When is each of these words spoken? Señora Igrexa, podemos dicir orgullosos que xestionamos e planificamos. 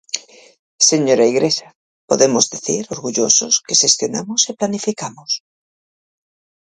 Señora 0.89 1.29
Igrexa, 1.33 1.69
podemos 2.09 2.45
dicir 2.53 2.81
orgullosos 2.95 3.53
que 3.65 3.79
xestionamos 3.81 4.41
e 4.51 4.57
planificamos. 4.59 5.31